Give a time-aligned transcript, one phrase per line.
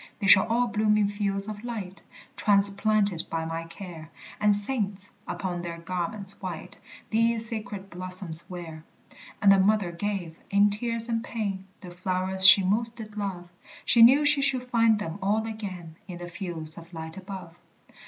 [0.17, 2.01] "They shall all bloom in fields of light,
[2.35, 6.79] Transplanted by my care, And saints, upon their garments white,
[7.11, 8.83] These sacred blossoms wear."
[9.43, 13.47] And the mother gave, in tears and pain, The flowers she most did love;
[13.85, 17.55] She knew she should find them all again In the fields of light above.